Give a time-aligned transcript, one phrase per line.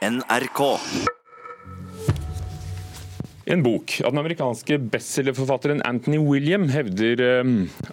[0.00, 0.80] NRK.
[3.48, 7.52] En bok den amerikanske bestselgerforfatteren Anthony William hevder eh,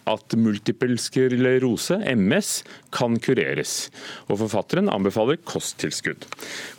[0.10, 2.52] at multiple sklerose, MS,
[2.92, 3.88] kan kureres.
[4.28, 6.28] Og forfatteren anbefaler kosttilskudd.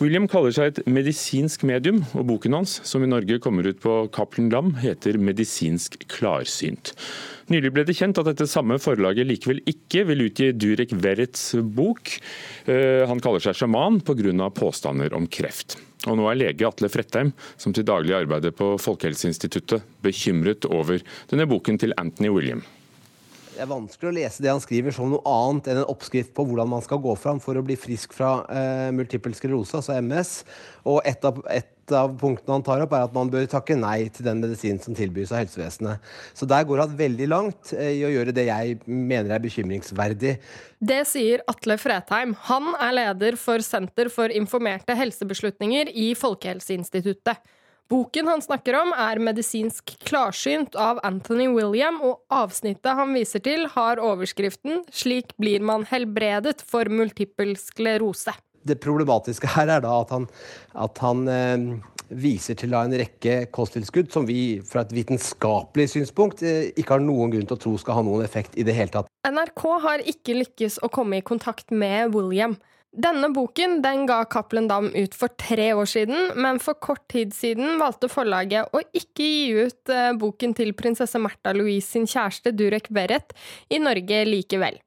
[0.02, 3.96] William kaller seg et medisinsk medium, og boken hans, som i Norge kommer ut på
[4.12, 6.92] Cappelen Dam, heter 'Medisinsk klarsynt'.
[7.48, 12.18] Nylig ble det kjent at dette samme forlaget likevel ikke vil utgi Durek Verrets bok.
[12.68, 14.50] Eh, han kaller seg sjaman pga.
[14.52, 15.78] påstander om kreft.
[16.06, 21.48] Og nå er lege Atle Frettheim, som til daglig arbeider på Folkehelseinstituttet, bekymret over denne
[21.50, 22.62] boken til Anthony William.
[23.58, 26.44] Det er vanskelig å lese det han skriver som noe annet enn en oppskrift på
[26.46, 30.30] hvordan man skal gå fram for å bli frisk fra eh, multiple sklerose, altså MS.
[30.86, 34.12] Og et av, et av punktene han tar opp, er at man bør takke nei
[34.14, 36.06] til den medisinen som tilbys av helsevesenet.
[36.38, 40.36] Så der går han veldig langt eh, i å gjøre det jeg mener er bekymringsverdig.
[40.78, 42.38] Det sier Atle Fretheim.
[42.52, 47.42] Han er leder for Senter for informerte helsebeslutninger i Folkehelseinstituttet.
[47.88, 53.64] Boken han snakker om, er medisinsk klarsynt av Anthony William, og avsnittet han viser til,
[53.72, 58.36] har overskriften 'Slik blir man helbredet for multippel sklerose'.
[58.60, 60.28] Det problematiske her er da at han,
[60.76, 61.64] at han eh,
[62.12, 67.32] viser til en rekke kosttilskudd som vi fra et vitenskapelig synspunkt eh, ikke har noen
[67.32, 69.08] grunn til å tro skal ha noen effekt i det hele tatt.
[69.24, 72.60] NRK har ikke lykkes å komme i kontakt med William.
[72.88, 77.34] Denne boken den ga Cappelen Dam ut for tre år siden, men for kort tid
[77.36, 82.54] siden valgte forlaget å ikke gi ut eh, boken til prinsesse Märtha Louise sin kjæreste
[82.56, 83.36] Durek Verrett
[83.68, 84.80] i Norge likevel.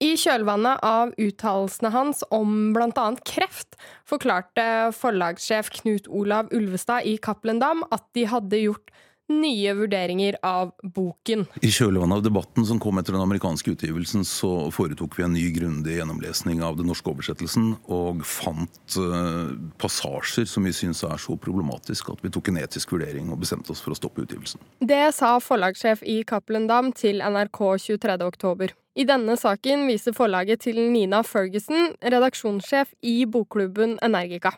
[0.00, 3.76] I kjølvannet av uttalelsene hans om annet kreft
[4.08, 8.92] forklarte forlagssjef Knut Olav Ulvestad i Cappelen Dam at de hadde gjort
[9.32, 11.44] nye vurderinger av boken.
[11.62, 15.44] I kjølvannet av debatten som kom etter den amerikanske utgivelsen, så foretok vi en ny
[15.54, 19.52] grundig gjennomlesning av den norske oversettelsen, og fant uh,
[19.82, 23.74] passasjer som vi syns er så problematiske at vi tok en etisk vurdering og bestemte
[23.74, 24.62] oss for å stoppe utgivelsen.
[24.80, 28.76] Det sa forlagssjef i Cappelen Dam til NRK 23.10.
[28.96, 34.54] I denne saken viser forlaget til Nina Ferguson, redaksjonssjef i bokklubben Energica.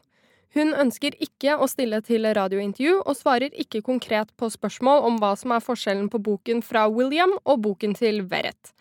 [0.58, 5.36] Hun ønsker ikke å stille til radiointervju, og svarer ikke konkret på spørsmål om hva
[5.38, 8.72] som er forskjellen på boken fra William og boken til Verrett.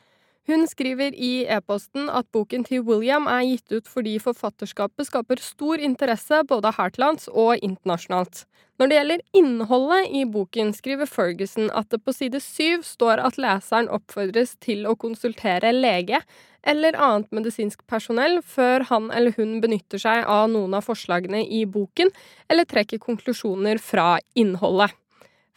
[0.47, 5.81] Hun skriver i e-posten at boken til William er gitt ut fordi forfatterskapet skaper stor
[5.83, 8.45] interesse både her til og internasjonalt.
[8.79, 13.39] Når det gjelder innholdet i boken, skriver Ferguson at det på side syv står at
[13.41, 16.21] leseren oppfordres til å konsultere lege
[16.63, 21.65] eller annet medisinsk personell før han eller hun benytter seg av noen av forslagene i
[21.67, 22.13] boken,
[22.47, 24.95] eller trekker konklusjoner fra innholdet.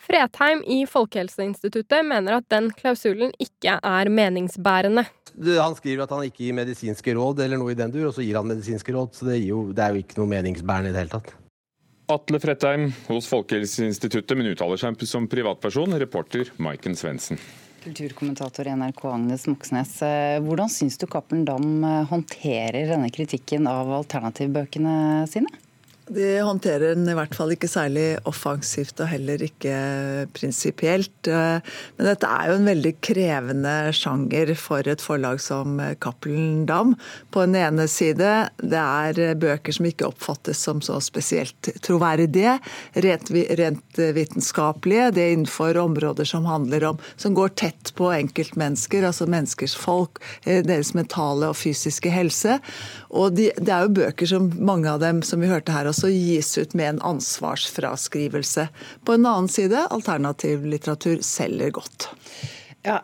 [0.00, 5.04] Fretheim i Folkehelseinstituttet mener at den klausulen ikke er meningsbærende.
[5.36, 8.24] Han skriver at han ikke gir medisinske råd, eller noe i den dur, og så
[8.24, 9.12] gir han medisinske råd.
[9.18, 11.34] Så det, jo, det er jo ikke noe meningsbærende i det hele tatt.
[12.10, 15.94] Atle Fretheim hos Folkehelseinstituttet, men uttaler seg som privatperson.
[16.00, 17.38] Reporter Maiken Svendsen.
[17.84, 19.94] Kulturkommentator i NRK Agnes Moxnes.
[20.44, 24.96] Hvordan syns du Cappelen Dam håndterer denne kritikken av alternativbøkene
[25.30, 25.60] sine?
[26.10, 29.74] De håndterer den i hvert fall ikke særlig offensivt og heller ikke
[30.34, 31.28] prinsipielt.
[31.30, 36.96] Men dette er jo en veldig krevende sjanger for et forlag som Cappelen Dam.
[37.30, 42.56] På den ene side, det er bøker som ikke oppfattes som så spesielt troverdige,
[43.06, 45.12] rent, rent vitenskapelige.
[45.14, 50.18] Det er innenfor områder som handler om som går tett på enkeltmennesker, altså menneskers folk,
[50.42, 52.58] deres mentale og fysiske helse.
[53.14, 55.99] Og de, det er jo bøker som mange av dem, som vi hørte her også,
[56.00, 58.68] også gis ut med en ansvarsfraskrivelse.
[59.04, 62.08] På en annen side, alternativ litteratur selger godt.
[62.86, 63.02] Ja,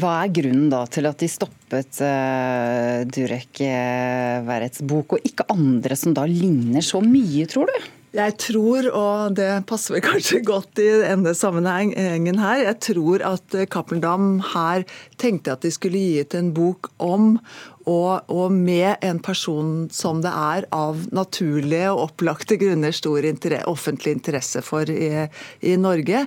[0.00, 5.48] hva er grunnen da til at de stoppet uh, Durek uh, Verrets bok, og ikke
[5.52, 7.90] andre som da ligner så mye, tror du?
[8.16, 13.54] Jeg tror, og det passer vel kanskje godt i denne sammenhengen her, jeg tror at
[13.70, 14.82] Cappelen Dam her
[15.20, 17.36] tenkte at de skulle gi ut en bok om
[17.88, 23.56] og, og, med en person som det er av naturlige og opplagte grunner stor inter
[23.70, 25.26] offentlig interesse for i,
[25.64, 26.26] i, Norge.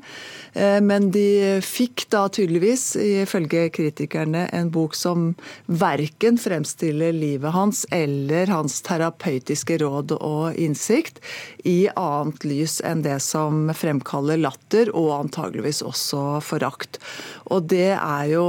[0.54, 5.32] Eh, men de fikk da tydeligvis, ifølge kritikerne, en bok som
[5.68, 11.22] verken fremstiller livet hans eller hans terapeutiske råd og innsikt
[11.70, 16.98] i annet lys enn det som fremkaller latter, og antageligvis også forakt.
[17.54, 18.48] Og det er jo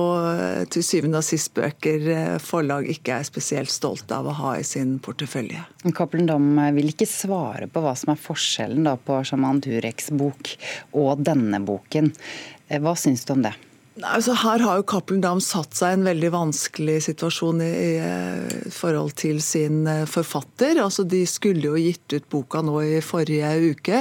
[0.72, 4.96] til syvende og sist bøker eh, forlag er spesielt stolt av å ha i sin
[5.02, 5.62] portefølje.
[5.94, 10.54] Cappelen Dam vil ikke svare på hva som er forskjellen på Shaman Dureks bok
[10.92, 12.12] og denne boken.
[12.68, 13.54] Eh, hva syns du om det?
[14.02, 17.90] Altså, her har jo Cappelen Dam satt seg i en veldig vanskelig situasjon i, i,
[18.02, 20.80] eh, forhold til sin eh, forfatter.
[20.82, 24.00] Altså, de skulle jo gitt ut boka nå i forrige uke.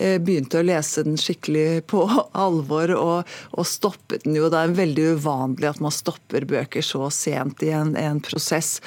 [0.00, 2.06] Eh, begynte å lese den skikkelig på
[2.46, 4.48] alvor og, og stoppet den jo.
[4.48, 8.78] Det er veldig uvanlig at man stopper bøker så sent i en, en prosess.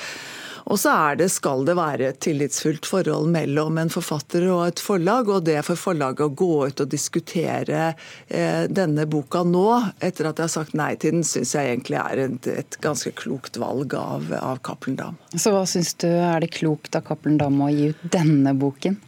[0.67, 4.81] Og så er det, skal det være et tillitsfullt forhold mellom en forfatter og et
[4.83, 5.29] forlag.
[5.31, 7.93] Og det for forlaget å gå ut og diskutere
[8.27, 9.67] eh, denne boka nå,
[10.03, 13.13] etter at jeg har sagt nei til den, syns jeg egentlig er et, et, ganske
[13.17, 15.19] klokt valg av, av Cappelen Dam.
[15.35, 18.99] Så hva syns du er det klokt av Cappelen Dam å gi ut denne boken?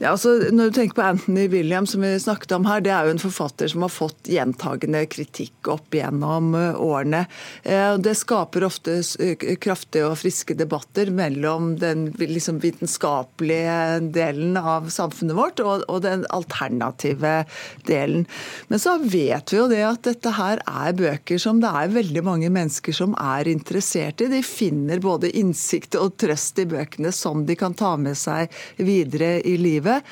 [0.00, 3.06] Ja, altså, når du tenker på Anthony Williams, som vi snakket om her, det er
[3.06, 7.24] jo en forfatter som har fått gjentagende kritikk opp gjennom eh, årene.
[7.62, 13.76] Eh, det skaper ofte eh, kraftige og friske debatter mellom den liksom, vitenskapelige
[14.14, 17.34] delen av samfunnet vårt og, og, den alternative
[17.88, 18.26] delen.
[18.68, 22.24] Men så vet vi jo det at dette her er bøker som det er veldig
[22.26, 24.30] mange mennesker som er interessert i.
[24.32, 28.48] De finner både innsikt og trøst i bøkene som de kan ta med seg
[28.80, 30.06] videre i livet livet.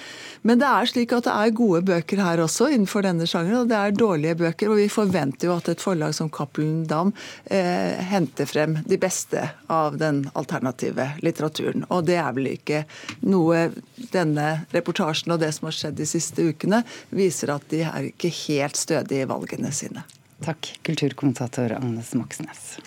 [0.47, 3.71] Men det er slik at det er gode bøker her også innenfor denne sjangeren, og
[3.71, 4.73] det er dårlige bøker.
[4.73, 7.13] Og vi forventer jo at et forlag som Cappelen Dam
[7.45, 11.87] eh, henter frem de beste av den alternative litteraturen.
[11.91, 12.85] Og det er vel ikke
[13.27, 13.69] noe
[14.15, 18.33] denne reportasjen og det som har skjedd de siste ukene, viser at de er ikke
[18.47, 20.07] helt stødige i valgene sine.
[20.45, 22.79] Takk, kulturkommentator Agnes Moxnes.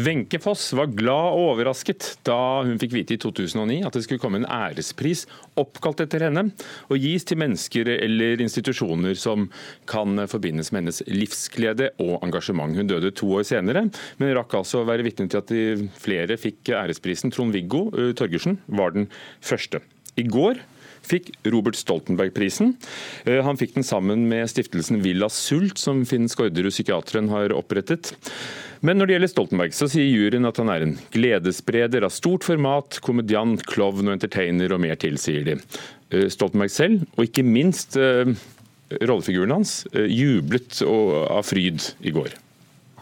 [0.00, 4.22] Wenche Foss var glad og overrasket da hun fikk vite i 2009 at det skulle
[4.22, 5.26] komme en ærespris
[5.60, 6.46] oppkalt etter henne,
[6.88, 9.48] og gis til mennesker eller institusjoner som
[9.90, 12.76] kan forbindes med hennes livsglede og engasjement.
[12.78, 13.88] Hun døde to år senere,
[14.22, 17.34] men rakk altså å være vitne til at de flere fikk æresprisen.
[17.34, 19.10] Trond-Viggo eh, Torgersen var den
[19.44, 19.82] første.
[20.16, 20.62] I går
[21.06, 22.74] fikk Robert Stoltenberg-prisen.
[23.24, 28.12] Eh, han fikk den sammen med stiftelsen Villa Sult, som Finn Skårderud, psykiateren, har opprettet.
[28.80, 32.46] Men når det gjelder Stoltenberg, så sier juryen at han er en gledesspreder av stort
[32.48, 35.58] format, komediant, klovn og entertainer og mer til, sier de.
[36.10, 38.32] Eh, Stoltenberg selv, og ikke minst eh,
[39.00, 42.32] rollefiguren hans, jublet av fryd i går.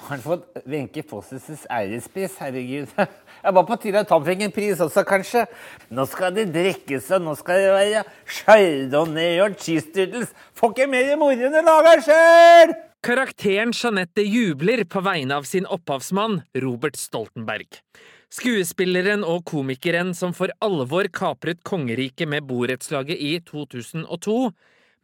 [0.08, 2.36] Har han fått Wenche Fosses ærespris?
[2.40, 2.92] Herregud.
[3.48, 5.46] Jeg var på tide at han fikk en pris også, kanskje.
[5.96, 10.34] Nå skal det drikkes, og nå skal det være chardonnay og cheese doodles.
[10.52, 12.74] Får ikke mer moro enn å lager sjøl!
[13.08, 17.80] Karakteren Jeanette jubler på vegne av sin opphavsmann, Robert Stoltenberg.
[18.36, 24.36] Skuespilleren og komikeren som for alvor kapret kongeriket med borettslaget i 2002,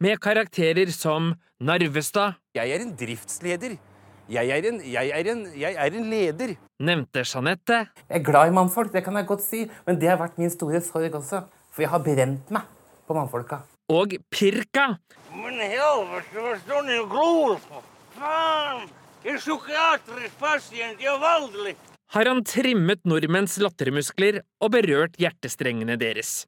[0.05, 3.79] med karakterer som Narvestad Jeg er en driftsleder.
[4.25, 6.55] Jeg er en, jeg er en, jeg er en leder.
[6.81, 7.83] Nevnte Jeanette.
[8.09, 10.49] Jeg er glad i mannfolk, det kan jeg godt si, men det har vært min
[10.49, 11.43] store sorg også.
[11.69, 12.65] For jeg har brent meg
[13.05, 13.61] på mannfolka.
[13.93, 14.95] Og Pirka,
[15.35, 17.83] men helvete, hva står ni og glor på?
[18.15, 18.87] Faen!
[19.25, 21.75] Er psykiatrisk pasient, jeg voldelig!
[22.15, 26.45] Har han trimmet nordmenns lattermuskler og berørt hjertestrengene deres.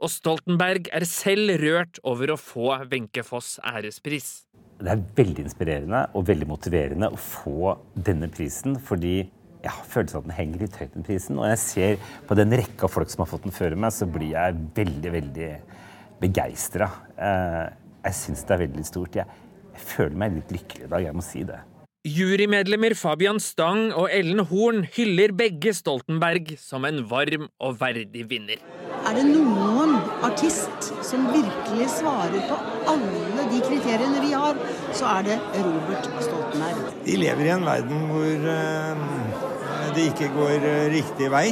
[0.00, 4.48] Og Stoltenberg er selv rørt over å få Wenche Foss ærespris.
[4.80, 9.18] Det er veldig inspirerende og veldig motiverende å få denne prisen, fordi
[9.60, 11.40] jeg har følelsen av at den henger litt høyt, den prisen.
[11.40, 14.08] Og jeg ser på den rekka av folk som har fått den før meg, så
[14.08, 15.50] blir jeg veldig, veldig
[16.22, 16.88] begeistra.
[17.16, 17.66] Eh,
[18.06, 19.20] jeg syns det er veldig stort.
[19.20, 19.42] Jeg,
[19.74, 21.60] jeg, føler meg litt lykkelig i dag, jeg må si det.
[22.08, 28.64] Jurymedlemmer Fabian Stang og Ellen Horn hyller begge Stoltenberg som en varm og verdig vinner.
[29.04, 29.89] Er det noen
[30.26, 32.58] artist som virkelig svarer på
[32.92, 34.58] alle de kriteriene vi har,
[34.96, 36.92] så er det Robert Stoltenberg.
[37.06, 39.06] Vi lever i en verden hvor uh,
[39.96, 41.48] det ikke går uh, riktig vei.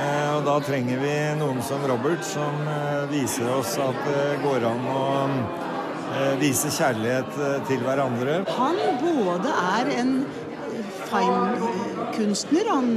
[0.00, 2.62] Uh, og da trenger vi noen som Robert, som
[3.10, 5.02] viser oss at det går an å
[6.10, 8.40] Eh, vise kjærlighet eh, til hverandre.
[8.56, 10.14] Han både er en
[11.06, 11.68] fine
[12.16, 12.90] kunstner, han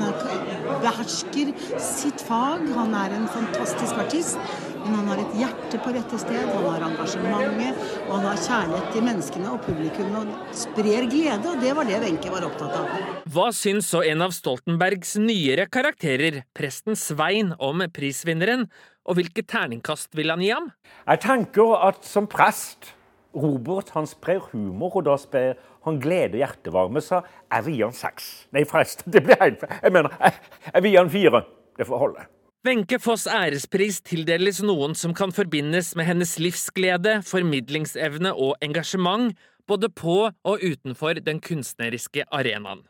[0.82, 4.42] behersker sitt fag, han er en fantastisk artist.
[4.84, 8.90] Men han har et hjerte på rette sted, han har engasjementet, og han har kjærlighet
[8.96, 11.54] til menneskene og publikum og sprer glede.
[11.54, 13.14] Og det var det Wenche var opptatt av.
[13.34, 18.68] Hva syns så en av Stoltenbergs nyere karakterer, presten Svein, om prisvinneren?
[19.08, 20.70] Og hvilket terningkast vil han gi ham?
[21.08, 22.94] Jeg tenker at som prest
[23.34, 27.84] Robert han sprer humor, og da sprer han glede og hjertevarme, så jeg vil gi
[27.88, 28.32] han seks.
[28.56, 31.46] Nei, forresten, det blir helt Jeg mener, jeg, jeg vil gi han fire.
[31.74, 32.28] Det får holde.
[32.64, 39.34] Wenche Foss' ærespris tildeles noen som kan forbindes med hennes livsglede, formidlingsevne og engasjement,
[39.68, 42.86] både på og utenfor den kunstneriske arenaen.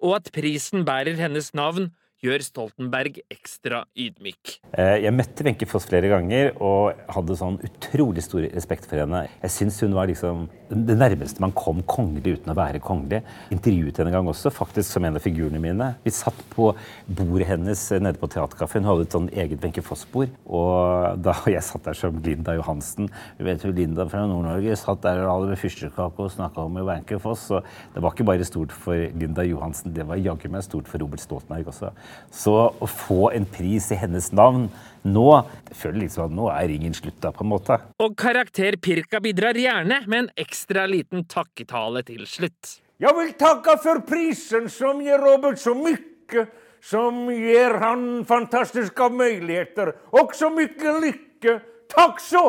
[0.00, 1.90] Og at prisen bærer hennes navn,
[2.24, 4.58] gjør Stoltenberg ekstra ydmyk.
[4.72, 9.26] Eh, jeg møtte Wenche Foss flere ganger og hadde sånn utrolig stor respekt for henne.
[9.44, 13.22] Jeg syns hun var liksom det nærmeste man kom kongelig uten å være kongelig.
[13.54, 15.92] Intervjuet henne en gang også, faktisk som en av figurene mine.
[16.04, 16.72] Vi satt på
[17.06, 18.84] bordet hennes nede på Theatercaféen.
[18.84, 20.34] Hun hadde et sånn eget Wenche Foss-bord.
[20.44, 23.08] Og da jeg satt der som Linda Johansen
[23.38, 26.82] Du vet jo Linda fra Nord-Norge satt der og hadde med fyrstekake og snakka om
[26.82, 27.46] Wenche Foss.
[27.54, 31.00] Og det var ikke bare stort for Linda Johansen, det var jaggu meg stort for
[31.00, 31.92] Robert Stoltenberg også.
[32.34, 34.68] Så å få en pris i hennes navn
[35.08, 35.28] nå
[35.68, 37.78] jeg føler liksom at nå er ringen slutta, på en måte.
[38.02, 42.78] Og karakter Pirka bidrar gjerne med en ekstra liten takketale til slutt.
[42.98, 46.46] Jeg vil takke for prisen som gir Robert så mye,
[46.82, 51.58] som gir han fantastiske muligheter og så mye lykke.
[51.92, 52.42] Takk så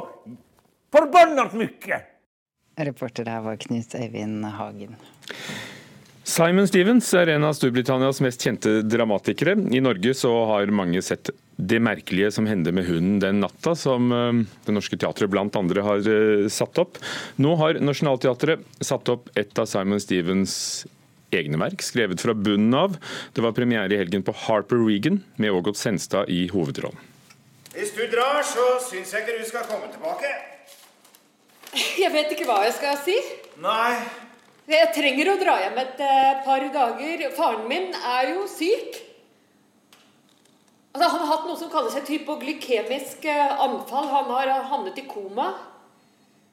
[0.94, 2.02] forbannet mye!
[2.80, 4.96] Reporter her var Knut Øyvind Hagen.
[6.40, 9.58] Simon Stevens er en av Storbritannias mest kjente dramatikere.
[9.76, 14.06] I Norge så har mange sett det merkelige som hendte med hunden den natta, som
[14.16, 16.96] eh, Det Norske Teatret blant andre har eh, satt opp.
[17.44, 20.54] Nå har Nationaltheatret satt opp et av Simon Stevens
[21.36, 22.96] egne verk, skrevet fra bunnen av.
[23.36, 27.04] Det var premiere i helgen på Harper Regan, med Ågot Senstad i hovedrollen.
[27.76, 30.32] Hvis du drar, så syns jeg ikke du skal komme tilbake.
[32.00, 33.20] Jeg vet ikke hva jeg skal si.
[33.60, 34.29] Nei.
[34.70, 37.24] Jeg trenger å dra hjem et eh, par dager.
[37.34, 39.00] Faren min er jo syk.
[40.94, 44.10] Altså, han har hatt noe som kalles et hypoglykemisk eh, anfall.
[44.14, 45.52] Han har havnet i koma.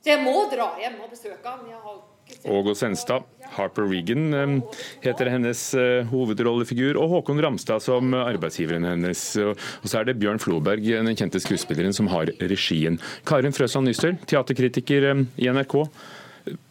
[0.01, 1.69] Så jeg må dra hjem og besøke ham.
[1.69, 3.23] Jeg har sett Senstad,
[3.55, 9.29] Harper Regan eh, heter hennes eh, hovedrollefigur, og Håkon Ramstad som arbeidsgiveren hennes.
[9.45, 12.97] Og så er det Bjørn Floberg, den kjente skuespilleren, som har regien.
[13.29, 15.83] Karin Frøsland Nystøl, teaterkritiker eh, i NRK.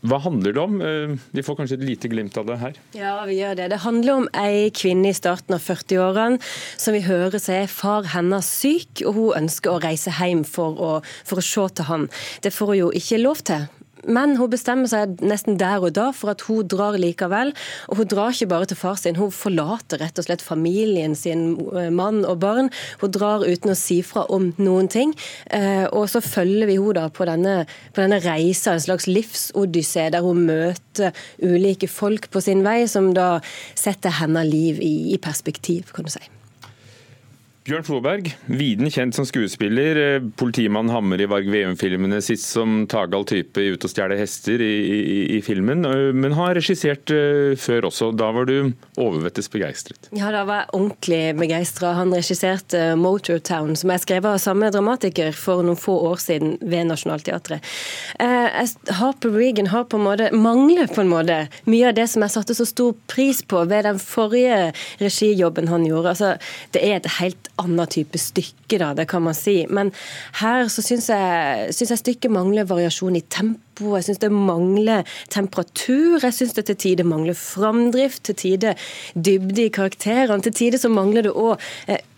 [0.05, 0.75] Hva handler det om?
[0.82, 2.74] Eh, Vi får kanskje et lite glimt av det her.
[2.96, 3.70] Ja, vi gjør det.
[3.74, 6.39] Det handler om ei kvinne i starten av 40-årene
[6.77, 10.79] som vi hører seg er far hennes syk, og hun ønsker å reise hjem for
[10.79, 10.91] å,
[11.27, 12.08] for å se til han.
[12.41, 13.67] Det får hun jo ikke lov til.
[14.07, 17.53] Men hun bestemmer seg nesten der og da for at hun drar likevel.
[17.89, 21.55] Og hun drar ikke bare til far sin, hun forlater rett og slett familien sin,
[21.75, 22.69] eh, mann og barn.
[23.01, 25.15] Hun drar uten å si fra om noen ting.
[25.51, 30.12] Eh, Og så følger vi henne da på denne, på denne reisa, en slags livsodyssé,
[30.12, 33.39] der hun møter ulike folk på sin vei, som da
[33.75, 36.35] setter hennes liv i, i perspektiv, kan du si.
[37.65, 39.98] Bjørn Floberg, viden kjent som skuespiller.
[39.98, 44.62] eh, Politimann Hammer i Varg Veum-filmene, sist som Tagal type i Ut og stjele hester
[44.62, 45.81] i, i, i filmen.
[46.13, 47.10] Men har regissert
[47.57, 48.12] før også.
[48.13, 48.69] Da var du
[49.01, 50.12] overvettes begeistret.
[50.13, 51.95] Ja, da var jeg ordentlig begeistra.
[51.98, 56.86] Han regisserte Motortown, som er skrevet av samme dramatiker for noen få år siden ved
[56.91, 57.65] Nationaltheatret.
[58.22, 58.62] Eh,
[59.01, 62.38] Harper Regan har på en måte, mangler på en måte mye av det som jeg
[62.38, 64.69] satte så stor pris på ved den forrige
[65.01, 66.13] regijobben han gjorde.
[66.13, 66.34] Altså,
[66.77, 69.62] det er et helt annet type stykke, da, det kan man si.
[69.71, 69.91] Men
[70.41, 73.95] her så syns jeg, syns jeg stykket mangler variasjon i tempo.
[73.97, 76.19] Jeg syns det mangler temperatur.
[76.24, 80.43] Jeg syns det til tider mangler framdrift, til tider dybde i karakterene.
[80.45, 81.62] Til tider så mangler det òg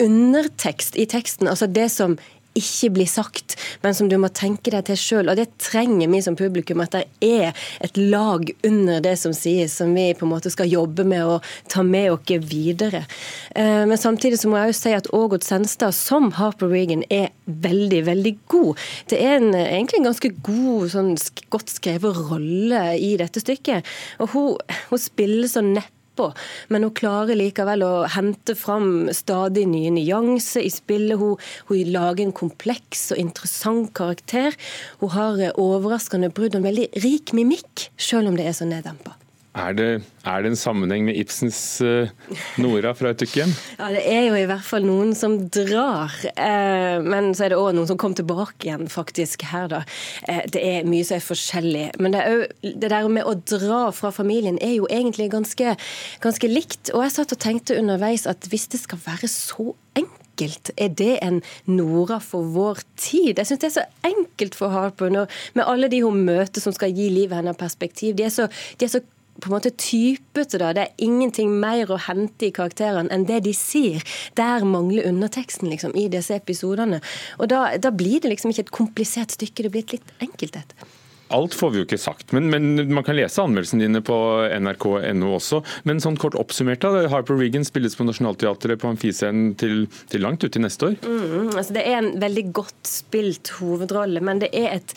[0.04, 1.50] undertekst i teksten.
[1.50, 2.18] Altså det som
[2.60, 5.32] ikke blir sagt, men som du må tenke deg til sjøl.
[5.32, 9.76] Og det trenger vi som publikum, at det er et lag under det som sies,
[9.80, 11.40] som vi på en måte skal jobbe med å
[11.72, 13.06] ta med oss videre.
[13.56, 17.30] Eh, Men samtidig så må jeg jo si at Ågot Senstad som Harper Regan er
[17.46, 18.78] veldig, veldig god.
[19.10, 21.14] Det er en, egentlig en ganske god, sånn
[21.54, 23.86] godt skrevet rolle i dette stykket.
[24.24, 26.32] Og hun, hun spiller så neppe på,
[26.74, 31.20] men hun klarer likevel å hente fram stadig nye nyanser i spillet.
[31.22, 31.38] Hun,
[31.70, 34.58] hun lager en kompleks og interessant karakter.
[35.04, 38.68] Hun har eh, overraskende brudd og en veldig rik mimikk, selv om det er så
[38.70, 39.18] neddempa.
[39.58, 39.88] Er det,
[40.28, 42.10] er det en sammenheng med Ibsens uh,
[42.62, 43.50] Nora fra et dukkehjem?
[43.50, 43.78] hjem?
[43.80, 46.14] Ja, det er jo i hvert fall noen som drar.
[46.38, 49.82] Eh, men så er det òg noen som kom tilbake igjen, faktisk, her, da.
[50.30, 51.88] Eh, det er mye som er forskjellig.
[52.02, 55.74] Men det, er jo, det der med å dra fra familien er jo egentlig ganske,
[56.24, 56.94] ganske likt.
[56.94, 61.16] Og jeg satt og tenkte underveis at hvis det skal være så enkelt er det
[61.26, 63.40] en Nora for vår tid?
[63.40, 66.76] Jeg syns det er så enkelt for Harper, når, med alle de hun møter som
[66.76, 68.14] skal gi livet henne perspektiv.
[68.18, 68.46] De er så,
[68.78, 69.02] de er så
[69.42, 70.60] på en måte typete.
[70.62, 70.74] da.
[70.74, 74.04] Det er ingenting mer å hente i karakterene enn det de sier.
[74.40, 77.02] Der mangler underteksten liksom, i disse episodene.
[77.40, 80.62] Og da, da blir det liksom ikke et komplisert stykke, det blir et litt enkelt
[80.62, 80.80] et.
[81.34, 84.16] Alt får vi jo ikke sagt, men, men man kan lese anmeldelsene dine på
[84.58, 85.62] nrk.no også.
[85.90, 90.46] Men sånn kort oppsummert, da, Harper Regan spilles på Nationaltheatret på Amfiscenen til, til langt
[90.46, 90.98] ut i neste år.
[91.04, 94.96] Mm, altså det er en veldig godt spilt hovedrolle, men det er et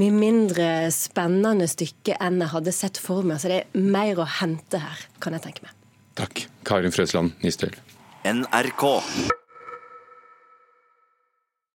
[0.00, 3.42] mye mindre spennende stykke enn jeg hadde sett for meg.
[3.42, 5.76] Så det er mer å hente her, kan jeg tenke meg.
[6.18, 7.74] Takk, Karin Frøsland Nystøl.
[8.28, 9.40] NRK.